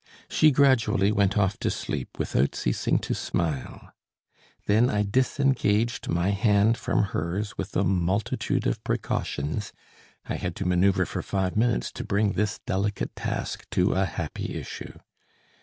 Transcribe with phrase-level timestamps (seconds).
[0.27, 3.93] She gradually went off to sleep, without ceasing to smile.
[4.65, 9.71] Then I disengaged my hand from hers with a multitude of precautions.
[10.25, 14.55] I had to manoeuvre for five minutes to bring this delicate task to a happy
[14.55, 14.97] issue.